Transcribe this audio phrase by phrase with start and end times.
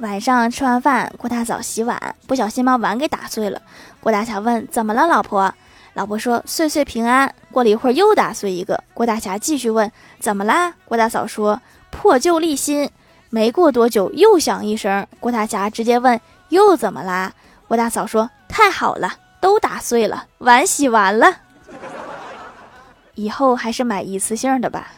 [0.00, 3.60] 晚上吃完饭，郭大嫂洗碗，不小心把碗给打碎了。
[4.00, 5.54] 郭大侠问：“怎么了，老婆？”
[5.92, 8.82] 老婆说：“岁岁平安。”过了一会儿，又打碎一个。
[8.94, 11.60] 郭大侠继续问：“怎么啦？”郭大嫂说
[11.92, 12.90] ：“破旧立新。”
[13.28, 15.06] 没过多久，又响一声。
[15.20, 17.34] 郭大侠直接问：“又怎么啦？”
[17.68, 21.36] 郭大嫂说：“太好了，都打碎了，碗洗完了。
[23.16, 24.92] 以后还是买一次性的吧。”